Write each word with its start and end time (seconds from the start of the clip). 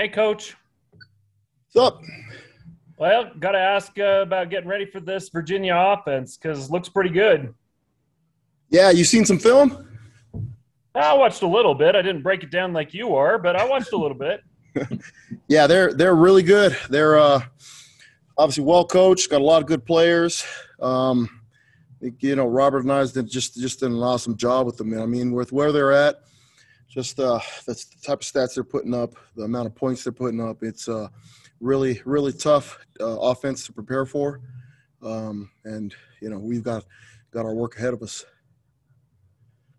Hey, 0.00 0.08
Coach. 0.08 0.56
What's 1.72 1.94
up? 1.94 2.00
Well, 2.96 3.32
got 3.38 3.52
to 3.52 3.58
ask 3.58 3.92
uh, 3.98 4.22
about 4.22 4.48
getting 4.48 4.66
ready 4.66 4.86
for 4.86 4.98
this 4.98 5.28
Virginia 5.28 5.76
offense 5.76 6.38
because 6.38 6.64
it 6.64 6.72
looks 6.72 6.88
pretty 6.88 7.10
good. 7.10 7.52
Yeah, 8.70 8.88
you 8.92 9.04
seen 9.04 9.26
some 9.26 9.38
film? 9.38 9.86
I 10.94 11.12
watched 11.12 11.42
a 11.42 11.46
little 11.46 11.74
bit. 11.74 11.96
I 11.96 12.00
didn't 12.00 12.22
break 12.22 12.42
it 12.42 12.50
down 12.50 12.72
like 12.72 12.94
you 12.94 13.14
are, 13.14 13.36
but 13.36 13.56
I 13.56 13.68
watched 13.68 13.92
a 13.92 13.98
little 13.98 14.16
bit. 14.16 14.40
yeah, 15.48 15.66
they're 15.66 15.92
they're 15.92 16.16
really 16.16 16.44
good. 16.44 16.74
They're 16.88 17.18
uh, 17.18 17.42
obviously 18.38 18.64
well 18.64 18.86
coached. 18.86 19.28
Got 19.28 19.42
a 19.42 19.44
lot 19.44 19.60
of 19.60 19.68
good 19.68 19.84
players. 19.84 20.42
Um, 20.80 21.28
you 22.00 22.36
know, 22.36 22.46
Robert 22.46 22.86
Anae 22.86 23.12
did 23.12 23.28
just 23.28 23.54
just 23.60 23.80
did 23.80 23.90
an 23.90 24.02
awesome 24.02 24.38
job 24.38 24.64
with 24.64 24.78
them. 24.78 24.98
I 24.98 25.04
mean, 25.04 25.32
with 25.32 25.52
where 25.52 25.72
they're 25.72 25.92
at, 25.92 26.22
just 26.90 27.20
uh, 27.20 27.38
that's 27.66 27.84
the 27.84 28.00
type 28.02 28.20
of 28.20 28.26
stats 28.26 28.54
they're 28.54 28.64
putting 28.64 28.92
up, 28.92 29.14
the 29.36 29.44
amount 29.44 29.66
of 29.66 29.74
points 29.74 30.02
they're 30.02 30.12
putting 30.12 30.40
up. 30.40 30.62
It's 30.62 30.88
uh, 30.88 31.08
really 31.60 32.02
really 32.04 32.32
tough 32.32 32.78
uh, 33.00 33.18
offense 33.20 33.64
to 33.66 33.72
prepare 33.72 34.04
for, 34.04 34.40
um, 35.02 35.50
and 35.64 35.94
you 36.20 36.28
know 36.28 36.38
we've 36.38 36.64
got 36.64 36.84
got 37.30 37.46
our 37.46 37.54
work 37.54 37.78
ahead 37.78 37.94
of 37.94 38.02
us. 38.02 38.24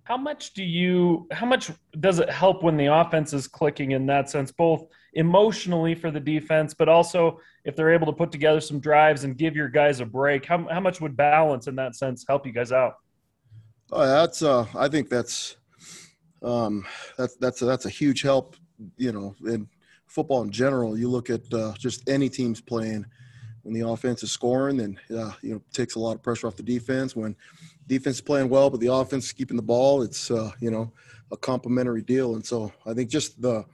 How 0.04 0.18
much 0.18 0.54
do 0.54 0.64
you? 0.64 1.28
How 1.32 1.46
much 1.46 1.72
does 2.00 2.20
it 2.20 2.30
help 2.30 2.64
when 2.64 2.78
the 2.78 2.88
offense 2.88 3.34
is 3.34 3.48
clicking 3.48 3.92
in 3.92 4.06
that 4.08 4.30
sense, 4.30 4.52
both 4.52 4.88
emotionally 5.14 5.94
for 5.94 6.12
the 6.12 6.20
defense, 6.20 6.74
but 6.74 6.88
also 6.88 7.40
if 7.66 7.76
they're 7.76 7.94
able 7.94 8.08
to 8.08 8.14
put 8.14 8.32
together 8.32 8.62
some 8.62 8.80
drives 8.80 9.26
and 9.26 9.38
give 9.38 9.56
your 9.56 9.70
guys 9.70 10.00
a 10.00 10.06
break? 10.06 10.46
How 10.46 10.66
how 10.70 10.80
much 10.80 11.02
would 11.02 11.18
balance 11.18 11.68
in 11.68 11.76
that 11.76 11.96
sense 11.96 12.26
help 12.28 12.46
you 12.46 12.54
guys 12.54 12.72
out? 12.72 12.96
Oh, 13.92 14.08
that's 14.08 14.42
uh, 14.42 14.66
I 14.76 14.88
think 14.88 15.10
that's 15.10 15.58
um, 16.42 16.86
that's 17.18 17.36
that's 17.36 17.62
a, 17.62 17.66
that's 17.66 17.86
a 17.86 17.90
huge 17.90 18.22
help. 18.22 18.56
You 18.98 19.12
know, 19.12 19.36
in 19.46 19.68
football 20.08 20.42
in 20.42 20.52
general, 20.52 20.98
you 20.98 21.10
look 21.10 21.30
at 21.30 21.42
uh, 21.54 21.74
just 21.78 22.08
any 22.10 22.30
teams 22.30 22.62
playing 22.62 23.06
when 23.64 23.74
the 23.74 23.88
offense 23.88 24.24
is 24.24 24.32
scoring, 24.32 24.78
then 24.78 25.00
uh, 25.16 25.32
you 25.42 25.54
know 25.54 25.62
takes 25.74 25.96
a 25.96 26.00
lot 26.00 26.16
of 26.16 26.24
pressure 26.24 26.48
off 26.48 26.56
the 26.56 26.64
defense. 26.64 27.16
When 27.16 27.36
defense 27.88 28.18
is 28.18 28.22
playing 28.22 28.50
well, 28.50 28.70
but 28.70 28.80
the 28.80 28.92
offense 28.92 29.26
is 29.26 29.32
keeping 29.34 29.58
the 29.58 29.64
ball, 29.64 30.02
it's 30.02 30.32
uh, 30.32 30.52
you 30.60 30.72
know 30.72 30.92
a 31.32 31.38
complementary 31.38 32.02
deal. 32.02 32.36
And 32.36 32.46
so 32.46 32.72
I 32.86 32.94
think 32.94 33.10
just 33.10 33.42
the 33.42 33.66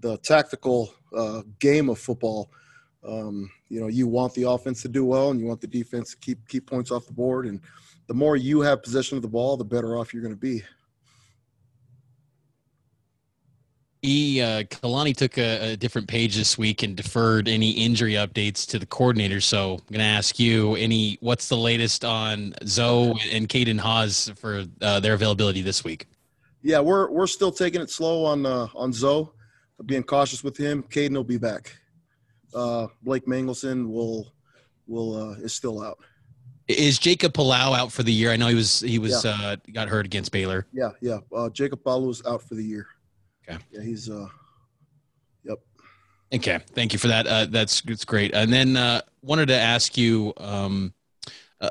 the 0.00 0.16
tactical 0.18 0.92
uh, 1.16 1.42
game 1.58 1.88
of 1.88 1.98
football, 1.98 2.50
um, 3.06 3.50
you 3.68 3.80
know, 3.80 3.86
you 3.86 4.06
want 4.06 4.34
the 4.34 4.48
offense 4.48 4.82
to 4.82 4.88
do 4.88 5.04
well, 5.04 5.30
and 5.30 5.40
you 5.40 5.46
want 5.46 5.60
the 5.60 5.66
defense 5.66 6.10
to 6.10 6.16
keep 6.18 6.46
keep 6.48 6.66
points 6.66 6.90
off 6.90 7.06
the 7.06 7.12
board. 7.12 7.46
And 7.46 7.60
the 8.06 8.14
more 8.14 8.36
you 8.36 8.60
have 8.60 8.82
possession 8.82 9.16
of 9.16 9.22
the 9.22 9.28
ball, 9.28 9.56
the 9.56 9.64
better 9.64 9.96
off 9.96 10.12
you're 10.12 10.22
going 10.22 10.34
to 10.34 10.40
be. 10.40 10.62
He 14.04 14.42
uh, 14.42 14.64
Kalani 14.64 15.16
took 15.16 15.38
a, 15.38 15.72
a, 15.72 15.76
different 15.78 16.08
page 16.08 16.36
this 16.36 16.58
week 16.58 16.82
and 16.82 16.94
deferred 16.94 17.48
any 17.48 17.70
injury 17.70 18.12
updates 18.12 18.66
to 18.66 18.78
the 18.78 18.84
coordinator. 18.84 19.40
So 19.40 19.76
I'm 19.76 19.92
going 19.94 20.00
to 20.00 20.04
ask 20.04 20.38
you 20.38 20.74
any 20.74 21.16
what's 21.20 21.48
the 21.48 21.56
latest 21.56 22.04
on 22.04 22.52
Zoe 22.66 23.18
and 23.32 23.48
Caden 23.48 23.80
Haws 23.80 24.30
for 24.36 24.64
uh, 24.82 25.00
their 25.00 25.14
availability 25.14 25.62
this 25.62 25.84
week? 25.84 26.06
Yeah, 26.60 26.80
we're 26.80 27.10
we're 27.10 27.26
still 27.26 27.50
taking 27.50 27.80
it 27.80 27.88
slow 27.88 28.26
on 28.26 28.44
uh, 28.44 28.68
on 28.74 28.92
Zoe, 28.92 29.26
being 29.86 30.02
cautious 30.02 30.44
with 30.44 30.54
him. 30.54 30.82
Caden 30.82 31.14
will 31.14 31.24
be 31.24 31.38
back. 31.38 31.74
Uh, 32.54 32.88
Blake 33.02 33.26
Mangelson 33.26 33.90
will 33.90 34.34
will 34.86 35.16
uh, 35.16 35.32
is 35.36 35.54
still 35.54 35.82
out. 35.82 35.96
Is 36.68 36.98
Jacob 36.98 37.32
Palau 37.32 37.74
out 37.74 37.90
for 37.90 38.02
the 38.02 38.12
year? 38.12 38.32
I 38.32 38.36
know 38.36 38.48
he 38.48 38.54
was 38.54 38.80
he 38.80 38.98
was 38.98 39.24
yeah. 39.24 39.30
uh, 39.30 39.56
got 39.72 39.88
hurt 39.88 40.04
against 40.04 40.30
Baylor. 40.30 40.66
Yeah, 40.74 40.90
yeah. 41.00 41.20
Uh, 41.34 41.48
Jacob 41.48 41.82
Palau 41.82 42.10
is 42.10 42.22
out 42.26 42.42
for 42.42 42.54
the 42.54 42.62
year. 42.62 42.86
Okay. 43.48 43.58
Yeah, 43.70 43.82
he's 43.82 44.08
uh 44.10 44.28
yep. 45.44 45.58
Okay. 46.32 46.58
Thank 46.72 46.92
you 46.92 46.98
for 46.98 47.08
that. 47.08 47.26
Uh, 47.26 47.46
that's 47.46 47.80
that's 47.82 48.04
great. 48.04 48.34
And 48.34 48.52
then 48.52 48.76
uh 48.76 49.02
wanted 49.22 49.46
to 49.46 49.56
ask 49.56 49.96
you 49.96 50.32
um 50.38 50.94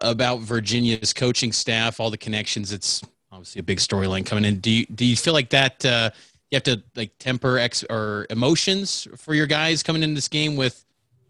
about 0.02 0.40
Virginia's 0.40 1.14
coaching 1.14 1.52
staff, 1.52 2.00
all 2.00 2.10
the 2.10 2.18
connections. 2.18 2.72
It's 2.72 3.02
obviously 3.32 3.60
a 3.60 3.64
big 3.64 3.80
storyline 3.80 4.26
coming 4.26 4.46
in. 4.46 4.60
Do 4.60 4.72
you 4.72 4.86
do 4.88 5.06
you 5.06 5.16
feel 5.16 5.34
like 5.34 5.50
that 5.50 5.86
uh 5.86 6.10
you 6.52 6.56
have 6.56 6.64
to 6.64 6.84
like 6.96 7.18
temper 7.18 7.58
ex 7.58 7.84
or 7.90 8.28
emotions 8.30 9.08
for 9.18 9.34
your 9.34 9.48
guys 9.48 9.82
coming 9.82 10.04
into 10.04 10.16
this 10.16 10.28
game 10.28 10.56
with 10.56 10.86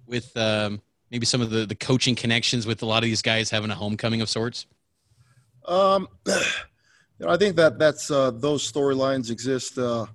with 0.06 0.36
um 0.36 0.82
maybe 1.12 1.26
some 1.26 1.42
of 1.42 1.50
the 1.50 1.66
the 1.66 1.76
coaching 1.76 2.16
connections 2.16 2.68
with 2.68 2.82
a 2.82 2.86
lot 2.86 3.04
of 3.04 3.04
these 3.04 3.22
guys 3.22 3.50
having 3.50 3.72
a 3.72 3.76
homecoming 3.76 4.22
of 4.22 4.30
sorts? 4.30 4.66
Um 5.66 6.08
you 6.28 6.34
know, 7.20 7.30
I 7.30 7.38
think 7.38 7.56
that 7.56 7.80
that's 7.80 8.12
uh 8.12 8.32
those 8.32 8.70
storylines 8.70 9.32
exist 9.32 9.78
uh 9.78 10.06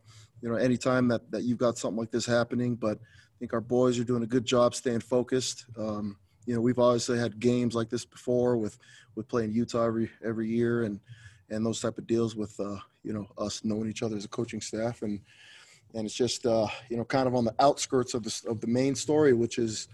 you 0.41 0.49
know, 0.49 0.57
anytime 0.57 1.09
that, 1.09 1.31
that 1.31 1.43
you've 1.43 1.59
got 1.59 1.79
something 1.79 1.99
like 1.99 2.11
this 2.11 2.27
happening. 2.27 2.75
But 2.75 2.99
I 2.99 3.37
think 3.39 3.53
our 3.53 3.61
boys 3.61 3.99
are 3.99 4.05
doing 4.05 4.23
a 4.23 4.27
good 4.27 4.45
job 4.45 4.75
staying 4.75 5.01
focused. 5.01 5.67
Um, 5.77 6.17
you 6.47 6.55
know, 6.55 6.61
we've 6.61 6.79
obviously 6.79 7.19
had 7.19 7.39
games 7.41 7.75
like 7.75 7.91
this 7.91 8.05
before 8.05 8.57
with 8.57 8.79
with 9.15 9.29
playing 9.29 9.53
Utah 9.53 9.85
every 9.85 10.11
every 10.25 10.49
year 10.49 10.85
and 10.85 11.01
and 11.51 11.65
those 11.65 11.81
type 11.81 11.99
of 11.99 12.07
deals 12.07 12.37
with 12.37 12.59
uh, 12.61 12.77
you 13.03 13.13
know 13.13 13.29
us 13.37 13.65
knowing 13.65 13.89
each 13.89 14.03
other 14.03 14.17
as 14.17 14.25
a 14.25 14.29
coaching 14.29 14.61
staff 14.61 15.03
and 15.03 15.21
and 15.95 16.07
it's 16.07 16.15
just 16.15 16.47
uh, 16.47 16.67
you 16.91 16.97
know 16.97 17.05
kind 17.05 17.27
of 17.27 17.35
on 17.35 17.45
the 17.45 17.55
outskirts 17.59 18.15
of 18.15 18.23
the 18.23 18.43
of 18.49 18.61
the 18.61 18.67
main 18.67 18.95
story, 18.95 19.33
which 19.33 19.59
is 19.59 19.89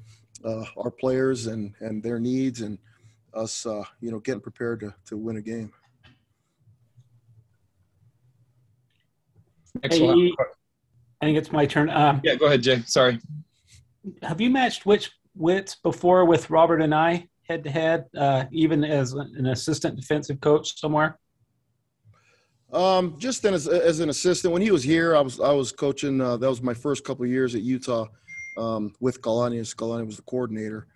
uh, 0.44 0.64
our 0.76 0.90
players 0.90 1.46
and 1.46 1.74
and 1.80 2.02
their 2.02 2.18
needs 2.18 2.60
and 2.60 2.78
us 3.34 3.66
uh, 3.66 3.84
you 4.00 4.10
know 4.10 4.20
getting 4.20 4.40
prepared 4.40 4.80
to 4.80 4.94
to 5.06 5.16
win 5.16 5.36
a 5.36 5.42
game. 5.42 5.72
Hey, 9.82 10.32
I 11.20 11.26
think 11.26 11.38
it's 11.38 11.52
my 11.52 11.66
turn. 11.66 11.90
Um, 11.90 12.20
yeah, 12.24 12.34
go 12.34 12.46
ahead, 12.46 12.62
Jay. 12.62 12.82
Sorry. 12.86 13.18
Have 14.22 14.40
you 14.40 14.50
matched 14.50 14.86
which 14.86 15.10
wits 15.34 15.76
before 15.76 16.24
with 16.24 16.50
Robert 16.50 16.80
Anae 16.80 17.28
head 17.48 17.64
to 17.64 17.70
head, 17.70 18.06
uh, 18.16 18.44
even 18.52 18.84
as 18.84 19.12
an 19.12 19.46
assistant 19.46 19.96
defensive 19.96 20.40
coach 20.40 20.78
somewhere? 20.78 21.18
Um, 22.72 23.16
just 23.18 23.44
as, 23.44 23.68
as 23.68 24.00
an 24.00 24.08
assistant, 24.08 24.52
when 24.52 24.62
he 24.62 24.70
was 24.70 24.82
here, 24.82 25.14
I 25.14 25.20
was 25.20 25.40
I 25.40 25.52
was 25.52 25.70
coaching. 25.70 26.20
Uh, 26.20 26.36
that 26.36 26.48
was 26.48 26.60
my 26.60 26.74
first 26.74 27.04
couple 27.04 27.24
of 27.24 27.30
years 27.30 27.54
at 27.54 27.62
Utah 27.62 28.06
um, 28.56 28.92
with 29.00 29.20
Kalani. 29.22 29.60
Kalani 29.74 30.06
was 30.06 30.16
the 30.16 30.22
coordinator. 30.22 30.88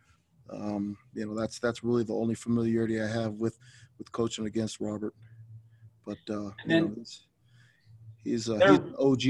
Um, 0.50 0.97
you 1.15 1.27
know, 1.27 1.34
that's 1.34 1.59
that's 1.59 1.84
really 1.84 2.05
the 2.05 2.15
only 2.15 2.34
familiarity 2.34 3.00
I 3.00 3.06
have 3.06 3.34
with 3.34 3.59
with 3.99 4.10
coaching 4.12 4.47
against 4.47 4.81
Robert. 4.81 5.15
But 6.05 6.19
uh, 6.31 6.50
then, 6.66 6.84
know, 6.84 6.95
He's, 8.28 8.49
uh, 8.49 8.55
he's 8.55 8.78
an 8.78 8.94
OG. 8.99 9.22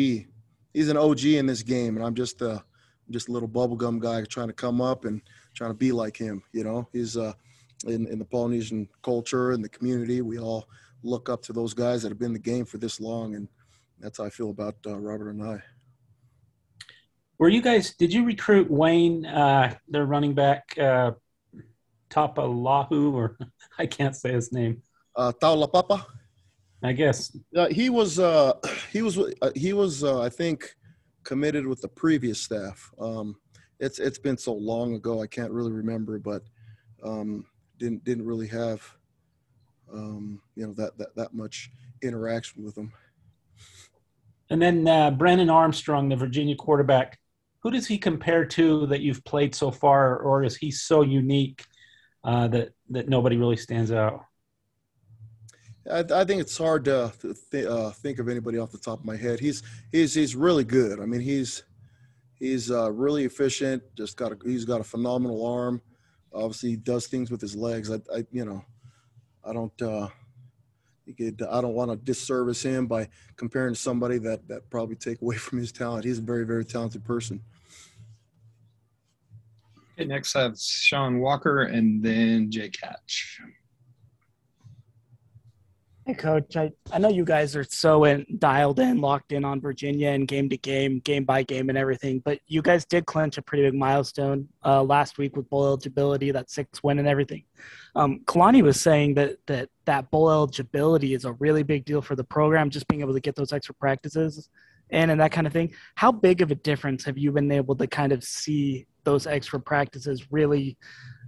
He's 0.75 0.89
an 0.89 0.97
OG 0.97 1.25
in 1.25 1.47
this 1.47 1.63
game, 1.63 1.97
and 1.97 2.05
I'm 2.05 2.15
just 2.15 2.43
uh, 2.43 2.61
just 3.11 3.29
a 3.29 3.33
little 3.33 3.49
bubblegum 3.49 4.01
guy 4.01 4.23
trying 4.25 4.49
to 4.49 4.53
come 4.53 4.81
up 4.81 5.05
and 5.05 5.23
trying 5.55 5.71
to 5.71 5.77
be 5.77 5.93
like 5.93 6.17
him. 6.17 6.43
You 6.53 6.65
know, 6.65 6.89
he's 6.93 7.17
uh, 7.17 7.33
in 7.87 8.07
in 8.09 8.19
the 8.19 8.25
Polynesian 8.25 8.89
culture 9.03 9.53
and 9.53 9.65
the 9.65 9.69
community. 9.69 10.21
We 10.21 10.39
all 10.39 10.69
look 11.03 11.29
up 11.29 11.43
to 11.43 11.53
those 11.53 11.75
guys 11.75 12.03
that 12.03 12.11
have 12.11 12.19
been 12.19 12.29
in 12.29 12.33
the 12.35 12.39
game 12.39 12.65
for 12.65 12.79
this 12.79 13.01
long, 13.01 13.35
and 13.35 13.49
that's 14.01 14.19
how 14.19 14.25
I 14.25 14.31
feel 14.31 14.51
about 14.51 14.77
uh, 14.87 14.99
Robert 14.99 15.35
Anae. 15.35 15.63
Were 17.39 17.49
you 17.49 17.63
guys? 17.63 17.95
Did 17.95 18.13
you 18.13 18.25
recruit 18.25 18.71
Wayne, 18.71 19.25
uh, 19.25 19.75
their 19.89 20.07
running 20.07 20.35
back, 20.35 20.77
uh, 20.77 21.13
Tapalahu, 22.11 23.13
or 23.13 23.39
I 23.79 23.87
can't 23.87 24.17
say 24.17 24.33
his 24.33 24.53
name? 24.53 24.83
Uh, 25.15 25.33
Taulapapa. 25.41 26.05
I 26.83 26.93
guess. 26.93 27.37
Uh, 27.57 27.69
he 27.69 27.91
was 27.91 28.19
uh, 28.19 28.53
he 28.93 29.03
was 29.03 29.19
uh, 29.19 29.51
he 29.55 29.73
was 29.73 30.05
uh, 30.05 30.21
I 30.21 30.29
think 30.29 30.75
committed 31.25 31.67
with 31.67 31.81
the 31.81 31.89
previous 31.89 32.41
staff. 32.41 32.93
Um, 33.01 33.37
it's 33.81 33.99
it's 33.99 34.19
been 34.19 34.39
so 34.39 34.53
long 34.55 34.95
ago 34.95 35.23
I 35.23 35.27
can't 35.27 35.53
really 35.53 35.73
remember, 35.73 36.19
but 36.19 36.43
um, 37.03 37.47
didn't 37.79 38.05
didn't 38.05 38.27
really 38.27 38.49
have 38.49 38.83
um, 39.93 40.41
you 40.55 40.67
know 40.67 40.73
that 40.75 40.97
that 40.99 41.15
that 41.17 41.35
much 41.35 41.71
interaction 42.03 42.65
with 42.65 42.77
him. 42.77 42.93
And 44.51 44.63
then 44.63 44.89
uh, 44.89 45.11
Brennan 45.11 45.51
Armstrong, 45.51 46.09
the 46.09 46.17
Virginia 46.17 46.57
quarterback, 46.57 47.19
who 47.63 47.71
does 47.71 47.87
he 47.87 47.99
compare 47.99 48.47
to 48.47 48.87
that 48.87 49.01
you've 49.01 49.25
played 49.25 49.55
so 49.55 49.71
far, 49.71 50.19
or 50.19 50.43
is 50.43 50.57
he 50.57 50.71
so 50.71 51.03
unique 51.03 51.65
uh, 52.25 52.49
that 52.49 52.71
that 52.91 53.09
nobody 53.09 53.37
really 53.37 53.57
stands 53.57 53.93
out? 53.93 54.25
I, 55.91 56.01
I 56.01 56.25
think 56.25 56.41
it's 56.41 56.57
hard 56.57 56.85
to 56.87 57.13
th- 57.51 57.67
uh, 57.67 57.91
think 57.91 58.19
of 58.19 58.29
anybody 58.29 58.59
off 58.59 58.73
the 58.73 58.79
top 58.79 59.01
of 59.01 59.05
my 59.05 59.17
head. 59.17 59.41
He's 59.41 59.63
he's 59.93 60.15
he's 60.15 60.37
really 60.37 60.65
good. 60.65 61.01
I 61.01 61.07
mean, 61.07 61.21
he's 61.21 61.63
he's 62.35 62.71
uh, 62.71 62.91
really 62.93 63.25
efficient. 63.25 63.83
Just 63.97 64.17
got 64.17 64.33
a, 64.33 64.39
he's 64.45 64.65
got 64.65 64.81
a 64.81 64.85
phenomenal 64.85 65.45
arm. 65.47 65.81
Obviously, 66.33 66.71
he 66.71 66.77
does 66.77 67.07
things 67.07 67.31
with 67.31 67.41
his 67.41 67.57
legs. 67.57 67.91
I, 67.91 68.01
I 68.15 68.27
you 68.31 68.45
know, 68.45 68.65
I 69.45 69.53
don't. 69.53 69.83
Uh, 69.83 70.09
I 71.09 71.63
don't 71.63 71.73
want 71.73 71.91
to 71.91 71.97
disservice 71.97 72.63
him 72.63 72.87
by 72.87 73.09
comparing 73.37 73.73
to 73.73 73.81
somebody 73.81 74.19
that 74.19 74.47
that 74.49 74.69
probably 74.69 74.97
take 74.97 75.23
away 75.23 75.37
from 75.39 75.59
his 75.59 75.73
talent. 75.73 76.05
He's 76.05 76.19
a 76.19 76.23
very 76.23 76.45
very 76.45 76.65
talented 76.65 77.05
person. 77.05 77.41
Okay, 79.95 80.07
next 80.07 80.37
I 80.37 80.43
have 80.43 80.59
Sean 80.59 81.19
Walker 81.19 81.63
and 81.63 82.03
then 82.03 82.51
Jay 82.51 82.69
Catch. 82.69 83.41
Hey, 86.09 86.15
Coach. 86.15 86.57
I, 86.57 86.73
I 86.91 86.99
know 86.99 87.11
you 87.11 87.23
guys 87.23 87.55
are 87.55 87.65
so 87.65 88.05
in, 88.05 88.25
dialed 88.39 88.81
in, 88.81 88.99
locked 88.99 89.31
in 89.33 89.45
on 89.45 89.61
Virginia 89.61 90.09
and 90.09 90.27
game 90.27 90.49
to 90.49 90.57
game, 90.57 91.01
game 91.01 91.25
by 91.25 91.43
game, 91.43 91.69
and 91.69 91.77
everything. 91.77 92.21
But 92.21 92.41
you 92.47 92.63
guys 92.63 92.87
did 92.87 93.05
clinch 93.05 93.37
a 93.37 93.43
pretty 93.43 93.65
big 93.65 93.75
milestone 93.75 94.49
uh, 94.65 94.83
last 94.83 95.19
week 95.19 95.37
with 95.37 95.51
bowl 95.51 95.67
eligibility, 95.67 96.31
that 96.31 96.49
six 96.49 96.83
win 96.83 96.99
and 96.99 97.07
everything. 97.07 97.45
Um, 97.95 98.21
Kalani 98.25 98.63
was 98.63 98.81
saying 98.81 99.17
that 99.17 99.37
that 99.49 99.69
that 99.85 100.11
bowl 100.11 100.31
eligibility 100.31 101.13
is 101.13 101.27
a 101.27 101.33
really 101.33 101.63
big 101.63 101.85
deal 101.85 102.01
for 102.01 102.17
the 102.17 102.25
program, 102.25 102.71
just 102.71 102.89
being 102.89 103.03
able 103.03 103.13
to 103.13 103.21
get 103.21 103.37
those 103.37 103.53
extra 103.53 103.75
practices 103.75 104.49
in 104.89 105.11
and 105.11 105.21
that 105.21 105.33
kind 105.33 105.47
of 105.47 105.53
thing. 105.53 105.75
How 105.95 106.11
big 106.11 106.41
of 106.41 106.51
a 106.51 106.55
difference 106.55 107.05
have 107.05 107.19
you 107.19 107.33
been 107.33 107.53
able 107.53 107.77
to 107.77 107.87
kind 107.87 108.13
of 108.13 108.25
see 108.25 108.87
those 109.05 109.27
extra 109.27 109.61
practices 109.61 110.33
really? 110.33 110.79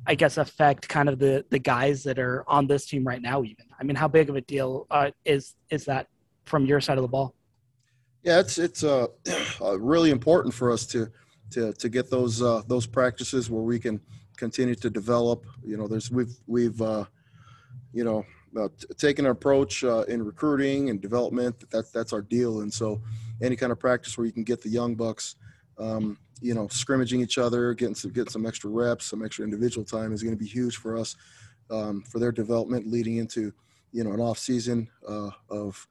I 0.07 0.15
guess 0.15 0.39
affect 0.39 0.89
kind 0.89 1.09
of 1.09 1.19
the 1.19 1.45
the 1.51 1.59
guys 1.59 2.03
that 2.05 2.19
are 2.19 2.45
on 2.49 2.67
this 2.67 2.87
team 2.87 3.07
right 3.07 3.21
now. 3.21 3.43
Even 3.43 3.67
I 3.79 3.85
mean, 3.85 3.97
how 3.97 4.09
big 4.09 4.31
of 4.31 4.37
a 4.37 4.41
deal 4.41 4.87
uh, 4.91 5.11
is 5.25 5.55
is 5.71 5.85
that 5.85 6.09
from 6.45 6.67
your 6.67 6.81
side 6.81 6.99
of 6.99 7.03
the 7.03 7.09
ball? 7.09 7.35
Yeah, 8.23 8.41
it's 8.41 8.59
it's 8.59 8.85
uh, 8.85 9.07
uh, 9.61 9.79
really 9.79 10.11
important 10.11 10.55
for 10.55 10.73
us 10.73 10.87
to 10.87 11.09
to 11.53 11.73
to 11.75 11.89
get 11.89 12.11
those 12.11 12.43
uh, 12.43 12.63
those 12.67 12.87
practices 12.87 13.51
where 13.51 13.63
we 13.63 13.79
can 13.79 14.01
continue 14.37 14.75
to 14.75 14.91
develop. 14.91 15.47
You 15.65 15.77
know, 15.77 15.87
there's 15.87 16.11
we've 16.11 16.35
we've 16.47 16.81
uh, 16.81 17.05
you 17.93 18.05
know 18.05 18.25
uh, 18.59 18.69
t- 18.79 18.87
taken 18.97 19.27
an 19.27 19.33
approach 19.33 19.85
uh, 19.85 20.05
in 20.09 20.23
recruiting 20.23 20.91
and 20.91 21.01
development. 21.01 21.61
That 21.61 21.71
that's 21.71 21.91
that's 21.91 22.13
our 22.13 22.23
deal, 22.23 22.61
and 22.61 22.73
so 22.73 23.01
any 23.43 23.57
kind 23.57 23.73
of 23.73 23.79
practice 23.79 24.17
where 24.17 24.27
you 24.27 24.33
can 24.33 24.45
get 24.45 24.63
the 24.63 24.71
young 24.71 24.95
bucks. 24.95 25.37
Um, 25.81 26.19
you 26.41 26.55
know, 26.55 26.69
scrimmaging 26.69 27.21
each 27.21 27.39
other, 27.39 27.75
getting 27.75 27.95
some 27.95 28.13
getting 28.13 28.31
some 28.31 28.47
extra 28.47 28.71
reps, 28.71 29.07
some 29.07 29.25
extra 29.25 29.45
individual 29.45 29.85
time 29.85 30.13
is 30.13 30.23
going 30.23 30.35
to 30.35 30.43
be 30.43 30.49
huge 30.49 30.77
for 30.77 30.97
us 30.97 31.17
um, 31.71 32.03
for 32.03 32.19
their 32.19 32.33
development 32.33 32.87
leading 32.87 33.17
into 33.17 33.53
you 33.93 34.05
know 34.05 34.13
an 34.13 34.21
off 34.21 34.39
season 34.39 34.89
uh, 35.09 35.31
of 35.49 35.87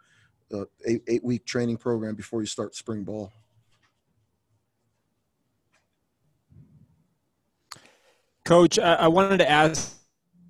uh, 0.54 0.66
eight 0.86 1.02
eight 1.08 1.24
week 1.24 1.46
training 1.46 1.78
program 1.78 2.16
before 2.16 2.42
you 2.42 2.48
start 2.48 2.76
spring 2.76 3.04
ball. 3.04 3.32
Coach, 8.46 8.80
I, 8.80 8.96
I 8.96 9.08
wanted 9.08 9.38
to 9.38 9.50
ask. 9.50 9.96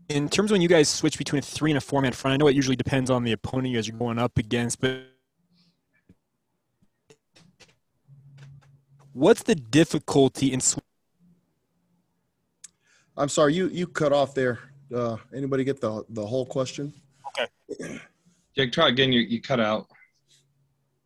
In 0.08 0.28
terms 0.28 0.50
of 0.50 0.56
when 0.56 0.62
you 0.62 0.68
guys 0.68 0.90
switch 0.90 1.20
between 1.20 1.38
a 1.38 1.42
three 1.44 1.70
and 1.70 1.78
a 1.78 1.82
four 1.82 2.02
man 2.02 2.14
front, 2.14 2.34
I 2.34 2.38
know 2.38 2.48
it 2.48 2.56
usually 2.56 2.76
depends 2.76 3.12
on 3.12 3.24
the 3.24 3.32
opponent 3.32 3.68
you 3.68 3.76
guys 3.76 3.88
are 3.90 3.92
going 3.92 4.18
up 4.18 4.40
against, 4.40 4.82
but 4.82 5.04
what's 9.20 9.44
the 9.44 9.56
difficulty 9.56 10.54
in 10.54 10.62
sw- 10.62 10.80
I'm 13.18 13.30
sorry, 13.30 13.54
you 13.54 13.68
you 13.68 13.86
cut 13.86 14.14
off 14.14 14.34
there. 14.34 14.60
Uh, 14.96 15.18
anybody 15.36 15.64
get 15.64 15.82
the 15.82 16.04
the 16.10 16.26
whole 16.26 16.46
question? 16.46 16.94
Okay. 17.40 18.00
Jake, 18.56 18.72
try 18.72 18.88
again. 18.88 19.12
You, 19.12 19.22
you 19.22 19.42
cut 19.42 19.60
out. 19.60 19.88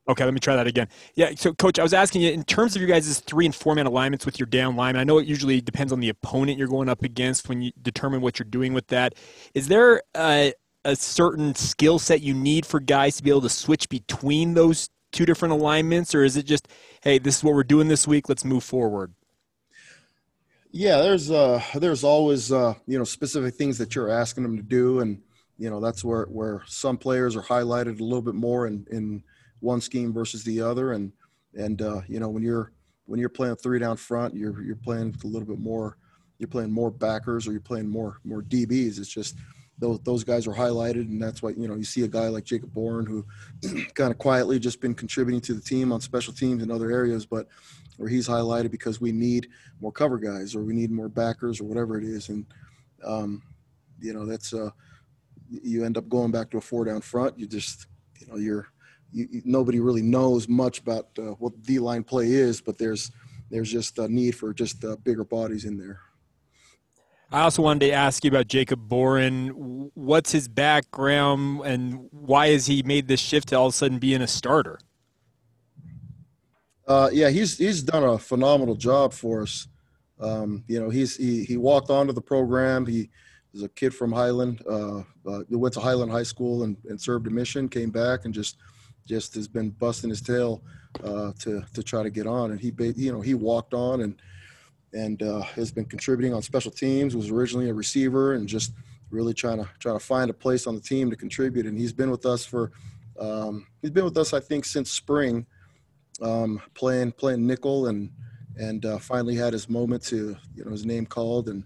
okay 0.10 0.26
let 0.26 0.34
me 0.34 0.40
try 0.40 0.56
that 0.58 0.68
again 0.68 0.88
yeah 1.16 1.32
so 1.34 1.54
coach 1.54 1.80
i 1.80 1.84
was 1.84 1.94
asking 1.94 2.22
you 2.22 2.30
in 2.30 2.44
terms 2.44 2.76
of 2.76 2.82
your 2.82 2.90
guys' 2.90 3.20
three 3.22 3.46
and 3.46 3.56
four 3.56 3.74
man 3.74 3.86
alignments 3.86 4.26
with 4.26 4.38
your 4.38 4.48
down 4.48 4.76
line 4.76 4.98
i 4.98 5.04
know 5.04 5.18
it 5.18 5.26
usually 5.26 5.62
depends 5.62 5.94
on 5.94 6.02
the 6.02 6.10
opponent 6.10 6.58
you're 6.58 6.68
going 6.68 6.90
up 6.90 7.04
against 7.04 7.48
when 7.48 7.62
you 7.62 7.72
determine 7.82 8.20
what 8.20 8.38
you're 8.38 8.54
doing 8.60 8.74
with 8.74 8.86
that 8.88 9.14
is 9.54 9.70
there 9.70 10.02
a, 10.18 10.52
a 10.84 10.94
certain 10.94 11.56
skill 11.56 11.98
set 12.00 12.20
you 12.22 12.34
need 12.34 12.66
for 12.66 12.82
guys 12.82 13.16
to 13.16 13.24
be 13.24 13.30
able 13.30 13.40
to 13.40 13.48
switch 13.64 13.88
between 13.88 14.54
those 14.56 14.90
two 15.14 15.26
different 15.26 15.54
alignments 15.54 16.14
or 16.14 16.24
is 16.24 16.36
it 16.36 16.46
just 16.46 16.68
hey 17.02 17.18
this 17.18 17.38
is 17.38 17.44
what 17.44 17.54
we're 17.54 17.64
doing 17.64 17.88
this 17.88 18.08
week 18.08 18.28
let's 18.28 18.44
move 18.44 18.64
forward 18.64 19.14
Yeah, 20.72 21.02
there's 21.02 21.30
uh 21.30 21.62
there's 21.76 22.04
always 22.04 22.52
uh 22.52 22.74
you 22.88 22.98
know 22.98 23.04
specific 23.04 23.56
things 23.56 23.78
that 23.78 23.96
you're 23.96 24.10
asking 24.10 24.44
them 24.44 24.58
to 24.58 24.64
do, 24.64 25.02
and 25.02 25.22
you 25.58 25.70
know 25.70 25.80
that's 25.80 26.04
where 26.04 26.26
where 26.26 26.64
some 26.66 26.98
players 26.98 27.36
are 27.36 27.44
highlighted 27.44 28.00
a 28.00 28.04
little 28.04 28.24
bit 28.24 28.34
more 28.34 28.66
in 28.66 28.88
in 28.92 29.24
one 29.60 29.82
scheme 29.82 30.12
versus 30.12 30.44
the 30.44 30.62
other, 30.62 30.94
and 30.94 31.12
and 31.54 31.82
uh, 31.84 32.02
you 32.08 32.20
know 32.20 32.30
when 32.30 32.42
you're 32.42 32.72
when 33.06 33.20
you're 33.20 33.30
playing 33.30 33.56
three 33.58 33.78
down 33.80 33.98
front, 33.98 34.36
you're 34.36 34.64
you're 34.64 34.76
playing 34.76 35.16
a 35.24 35.28
little 35.28 35.48
bit 35.48 35.60
more, 35.60 35.98
you're 36.40 36.48
playing 36.48 36.72
more 36.72 36.90
backers 36.90 37.48
or 37.48 37.52
you're 37.52 37.62
playing 37.62 37.88
more 37.88 38.20
more 38.24 38.42
DBs. 38.42 38.98
It's 38.98 39.08
just 39.14 39.36
those 39.80 40.00
those 40.02 40.24
guys 40.24 40.48
are 40.48 40.54
highlighted, 40.54 41.02
and 41.02 41.22
that's 41.22 41.42
why 41.42 41.52
you 41.52 41.68
know 41.68 41.76
you 41.76 41.84
see 41.84 42.04
a 42.04 42.08
guy 42.08 42.28
like 42.28 42.44
Jacob 42.44 42.74
Bourne 42.74 43.06
who 43.06 43.26
kind 43.94 44.12
of 44.12 44.18
quietly 44.18 44.60
just 44.60 44.80
been 44.80 44.94
contributing 44.94 45.42
to 45.42 45.54
the 45.54 45.62
team 45.62 45.92
on 45.92 46.02
special 46.02 46.34
teams 46.34 46.62
and 46.62 46.72
other 46.72 46.92
areas, 46.92 47.26
but 47.26 47.48
where 47.98 48.10
he's 48.10 48.28
highlighted 48.28 48.72
because 48.72 49.00
we 49.00 49.12
need 49.12 49.48
more 49.82 49.92
cover 49.92 50.18
guys 50.18 50.56
or 50.56 50.64
we 50.64 50.74
need 50.74 50.92
more 50.92 51.10
backers 51.10 51.60
or 51.60 51.66
whatever 51.66 51.98
it 51.98 52.04
is, 52.04 52.30
and 52.30 52.46
um, 53.04 53.42
you 54.00 54.14
know 54.14 54.26
that's 54.26 54.54
uh, 54.54 54.70
you 55.50 55.84
end 55.84 55.98
up 55.98 56.08
going 56.10 56.32
back 56.32 56.50
to 56.52 56.58
a 56.58 56.62
four 56.62 56.86
down 56.86 57.02
front. 57.02 57.38
You 57.38 57.48
just 57.48 57.88
you 58.20 58.28
know 58.28 58.38
you're 58.38 58.68
you, 59.12 59.42
nobody 59.46 59.80
really 59.80 60.02
knows 60.02 60.48
much 60.48 60.80
about 60.80 61.08
uh, 61.18 61.34
what 61.40 61.62
D 61.64 61.80
line 61.80 62.04
play 62.04 62.32
is, 62.32 62.62
but 62.62 62.78
there's 62.78 63.12
there's 63.50 63.72
just 63.72 64.00
a 64.00 64.08
need 64.08 64.36
for 64.36 64.54
just 64.54 64.84
uh, 64.84 64.96
bigger 64.98 65.24
bodies 65.24 65.66
in 65.66 65.78
there. 65.78 66.00
I 67.34 67.42
also 67.42 67.64
wanted 67.64 67.88
to 67.88 67.92
ask 67.92 68.24
you 68.24 68.30
about 68.30 68.48
Jacob 68.48 68.88
Boren. 68.88 69.90
What's 69.96 70.32
his 70.32 70.48
background 70.48 71.62
and 71.66 72.08
why 72.12 72.50
has 72.50 72.68
he 72.68 72.84
made 72.84 73.08
this 73.08 73.20
shift 73.20 73.48
to 73.48 73.58
all 73.58 73.66
of 73.66 73.74
a 73.74 73.76
sudden 73.76 73.98
being 73.98 74.22
a 74.22 74.28
starter? 74.28 74.78
Uh, 76.88 77.10
yeah, 77.12 77.30
he's 77.30 77.58
he's 77.58 77.82
done 77.82 78.04
a 78.04 78.20
phenomenal 78.20 78.76
job 78.76 79.14
for 79.14 79.42
us. 79.42 79.68
Um, 80.20 80.64
you 80.68 80.80
know, 80.80 80.92
he's 80.92 81.16
he 81.16 81.44
he 81.44 81.58
walked 81.58 81.90
onto 81.90 82.14
the 82.14 82.22
program. 82.22 82.86
He 82.86 83.10
is 83.56 83.64
a 83.64 83.70
kid 83.70 83.96
from 83.96 84.12
Highland. 84.12 84.62
Uh, 84.70 85.00
uh, 85.26 85.42
went 85.50 85.74
to 85.74 85.80
Highland 85.80 86.12
High 86.12 86.24
School 86.24 86.64
and, 86.64 86.78
and 86.88 87.02
served 87.02 87.26
a 87.26 87.32
mission. 87.32 87.68
Came 87.68 87.90
back 87.90 88.26
and 88.26 88.34
just 88.34 88.58
just 89.08 89.34
has 89.34 89.48
been 89.48 89.72
busting 89.72 90.12
his 90.12 90.22
tail 90.22 90.62
uh, 91.04 91.32
to 91.40 91.64
to 91.74 91.82
try 91.82 92.04
to 92.04 92.12
get 92.12 92.28
on. 92.28 92.52
And 92.52 92.60
he 92.60 92.72
you 92.96 93.12
know 93.12 93.22
he 93.22 93.34
walked 93.34 93.74
on 93.74 94.02
and 94.02 94.22
and 94.94 95.22
uh, 95.24 95.42
has 95.42 95.72
been 95.72 95.86
contributing 95.86 96.34
on 96.34 96.42
special 96.42 96.72
teams. 96.72 97.16
Was 97.16 97.30
originally 97.30 97.70
a 97.70 97.74
receiver 97.74 98.34
and 98.34 98.48
just 98.48 98.74
really 99.10 99.34
trying 99.34 99.58
to 99.58 99.70
trying 99.80 99.98
to 99.98 100.06
find 100.06 100.30
a 100.30 100.34
place 100.34 100.68
on 100.68 100.76
the 100.76 100.82
team 100.82 101.10
to 101.10 101.16
contribute. 101.16 101.66
And 101.66 101.78
he's 101.78 101.94
been 101.94 102.12
with 102.12 102.26
us 102.26 102.46
for 102.46 102.72
um, 103.20 103.68
he's 103.82 103.92
been 103.92 104.06
with 104.06 104.18
us 104.18 104.34
I 104.34 104.40
think 104.40 104.66
since 104.66 104.92
spring 104.92 105.46
um, 106.22 106.62
playing 106.74 107.12
playing 107.14 107.46
nickel 107.46 107.88
and 107.88 108.12
and 108.58 108.86
uh, 108.86 109.00
finally 109.00 109.36
had 109.36 109.54
his 109.54 109.70
moment 109.70 110.04
to 110.06 110.36
you 110.56 110.66
know 110.66 110.72
his 110.72 110.86
name 110.86 111.06
called 111.06 111.50
and 111.50 111.64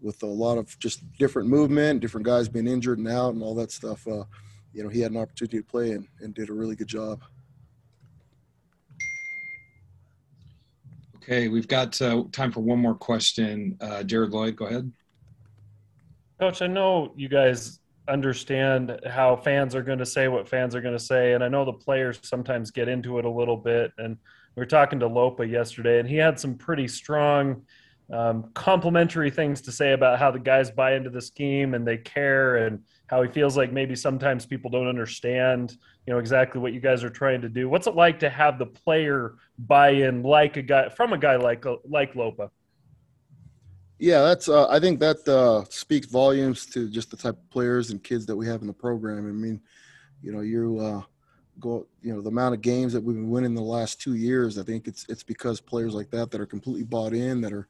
with 0.00 0.22
a 0.22 0.26
lot 0.26 0.56
of 0.56 0.78
just 0.78 1.02
different 1.18 1.46
movement, 1.46 2.00
different 2.00 2.24
guys 2.24 2.48
being 2.48 2.66
injured 2.66 2.98
and 2.98 3.08
out 3.08 3.34
and 3.34 3.42
all 3.42 3.54
that 3.54 3.70
stuff. 3.70 4.06
Uh, 4.06 4.24
you 4.72 4.82
know 4.82 4.88
he 4.88 5.00
had 5.00 5.10
an 5.10 5.18
opportunity 5.18 5.58
to 5.58 5.64
play 5.64 5.92
and, 5.92 6.06
and 6.20 6.34
did 6.34 6.48
a 6.48 6.52
really 6.52 6.76
good 6.76 6.86
job. 6.86 7.22
Okay, 11.30 11.46
we've 11.46 11.68
got 11.68 12.02
uh, 12.02 12.24
time 12.32 12.50
for 12.50 12.58
one 12.58 12.80
more 12.80 12.96
question. 12.96 13.76
Uh, 13.80 14.02
Jared 14.02 14.32
Lloyd, 14.32 14.56
go 14.56 14.66
ahead. 14.66 14.90
Coach, 16.40 16.60
I 16.60 16.66
know 16.66 17.12
you 17.16 17.28
guys 17.28 17.78
understand 18.08 18.98
how 19.08 19.36
fans 19.36 19.76
are 19.76 19.82
going 19.82 20.00
to 20.00 20.06
say 20.06 20.26
what 20.26 20.48
fans 20.48 20.74
are 20.74 20.80
going 20.80 20.96
to 20.96 21.02
say, 21.02 21.34
and 21.34 21.44
I 21.44 21.48
know 21.48 21.64
the 21.64 21.72
players 21.72 22.18
sometimes 22.24 22.72
get 22.72 22.88
into 22.88 23.20
it 23.20 23.24
a 23.24 23.30
little 23.30 23.56
bit. 23.56 23.92
And 23.96 24.16
we 24.56 24.60
were 24.60 24.66
talking 24.66 24.98
to 24.98 25.06
Lopa 25.06 25.46
yesterday, 25.46 26.00
and 26.00 26.08
he 26.08 26.16
had 26.16 26.40
some 26.40 26.56
pretty 26.56 26.88
strong 26.88 27.62
um, 28.12 28.50
complimentary 28.54 29.30
things 29.30 29.60
to 29.62 29.72
say 29.72 29.92
about 29.92 30.18
how 30.18 30.30
the 30.30 30.38
guys 30.38 30.70
buy 30.70 30.94
into 30.94 31.10
the 31.10 31.20
scheme 31.20 31.74
and 31.74 31.86
they 31.86 31.96
care, 31.96 32.66
and 32.66 32.82
how 33.06 33.22
he 33.22 33.28
feels 33.28 33.56
like 33.56 33.72
maybe 33.72 33.96
sometimes 33.96 34.46
people 34.46 34.70
don't 34.70 34.88
understand, 34.88 35.76
you 36.06 36.12
know, 36.12 36.18
exactly 36.18 36.60
what 36.60 36.72
you 36.72 36.80
guys 36.80 37.02
are 37.04 37.10
trying 37.10 37.40
to 37.40 37.48
do. 37.48 37.68
What's 37.68 37.86
it 37.86 37.94
like 37.94 38.20
to 38.20 38.30
have 38.30 38.58
the 38.58 38.66
player 38.66 39.34
buy 39.58 39.90
in, 39.90 40.22
like 40.22 40.56
a 40.56 40.62
guy 40.62 40.88
from 40.88 41.12
a 41.12 41.18
guy 41.18 41.36
like 41.36 41.64
like 41.84 42.14
Lopa? 42.14 42.50
Yeah, 44.00 44.22
that's. 44.22 44.48
Uh, 44.48 44.66
I 44.68 44.80
think 44.80 44.98
that 45.00 45.28
uh, 45.28 45.64
speaks 45.68 46.06
volumes 46.06 46.64
to 46.66 46.88
just 46.88 47.10
the 47.10 47.18
type 47.18 47.36
of 47.36 47.50
players 47.50 47.90
and 47.90 48.02
kids 48.02 48.24
that 48.26 48.36
we 48.36 48.46
have 48.46 48.62
in 48.62 48.66
the 48.66 48.72
program. 48.72 49.18
I 49.18 49.32
mean, 49.32 49.60
you 50.22 50.32
know, 50.32 50.40
you 50.40 50.78
uh, 50.78 51.02
go, 51.60 51.86
you 52.00 52.14
know, 52.14 52.22
the 52.22 52.30
amount 52.30 52.54
of 52.54 52.62
games 52.62 52.94
that 52.94 53.02
we've 53.02 53.16
been 53.16 53.28
winning 53.28 53.54
the 53.54 53.60
last 53.60 54.00
two 54.00 54.14
years. 54.14 54.58
I 54.58 54.62
think 54.62 54.88
it's 54.88 55.04
it's 55.10 55.22
because 55.22 55.60
players 55.60 55.94
like 55.94 56.10
that 56.12 56.30
that 56.30 56.40
are 56.40 56.46
completely 56.46 56.84
bought 56.84 57.12
in, 57.12 57.42
that 57.42 57.52
are 57.52 57.68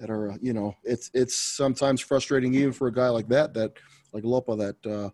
that 0.00 0.10
are, 0.10 0.36
you 0.40 0.52
know, 0.52 0.74
it's 0.82 1.10
it's 1.14 1.36
sometimes 1.36 2.00
frustrating 2.00 2.54
even 2.54 2.72
for 2.72 2.88
a 2.88 2.92
guy 2.92 3.08
like 3.08 3.28
that, 3.28 3.54
that 3.54 3.72
like 4.12 4.24
Lopa, 4.24 4.56
that 4.56 4.86
uh, 4.86 5.10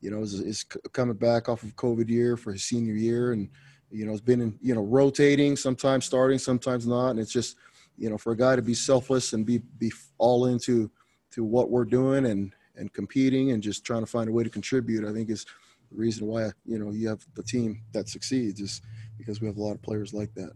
you 0.00 0.10
know 0.10 0.22
is, 0.22 0.34
is 0.34 0.64
coming 0.92 1.16
back 1.16 1.48
off 1.48 1.62
of 1.62 1.76
COVID 1.76 2.08
year 2.08 2.36
for 2.36 2.52
his 2.52 2.64
senior 2.64 2.94
year, 2.94 3.32
and 3.32 3.50
you 3.90 4.06
know 4.06 4.12
has 4.12 4.20
been 4.20 4.40
in, 4.40 4.58
you 4.62 4.74
know 4.74 4.82
rotating, 4.82 5.56
sometimes 5.56 6.04
starting, 6.04 6.38
sometimes 6.38 6.86
not, 6.86 7.10
and 7.10 7.18
it's 7.18 7.32
just 7.32 7.56
you 7.98 8.08
know, 8.08 8.16
for 8.16 8.32
a 8.32 8.36
guy 8.36 8.56
to 8.56 8.62
be 8.62 8.74
selfless 8.74 9.32
and 9.32 9.44
be 9.44 9.58
be 9.78 9.92
all 10.18 10.46
into 10.46 10.90
to 11.32 11.44
what 11.44 11.70
we're 11.70 11.84
doing 11.84 12.26
and 12.26 12.54
and 12.76 12.92
competing 12.92 13.50
and 13.50 13.62
just 13.62 13.84
trying 13.84 14.02
to 14.02 14.06
find 14.06 14.28
a 14.28 14.32
way 14.32 14.44
to 14.44 14.50
contribute, 14.50 15.04
I 15.04 15.12
think 15.12 15.30
is 15.30 15.44
the 15.90 15.96
reason 15.96 16.26
why 16.26 16.50
you 16.64 16.78
know 16.78 16.92
you 16.92 17.08
have 17.08 17.26
the 17.34 17.42
team 17.42 17.82
that 17.92 18.08
succeeds 18.08 18.60
is 18.60 18.80
because 19.18 19.40
we 19.40 19.48
have 19.48 19.56
a 19.56 19.62
lot 19.62 19.74
of 19.74 19.82
players 19.82 20.14
like 20.14 20.32
that. 20.34 20.52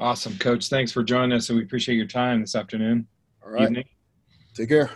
Awesome, 0.00 0.38
Coach. 0.38 0.68
Thanks 0.68 0.92
for 0.92 1.02
joining 1.02 1.32
us, 1.36 1.48
and 1.48 1.58
we 1.58 1.64
appreciate 1.64 1.96
your 1.96 2.06
time 2.06 2.40
this 2.40 2.54
afternoon. 2.54 3.06
All 3.44 3.50
right, 3.50 3.64
Evening. 3.64 3.84
take 4.54 4.68
care. 4.68 4.90